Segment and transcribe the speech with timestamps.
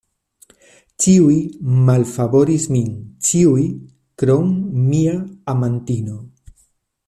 [1.03, 1.35] Ĉiuj
[1.89, 2.89] malfavoris min,
[3.29, 3.69] ĉiuj,
[4.23, 4.51] krom
[4.89, 5.15] mia
[5.55, 6.21] amatino.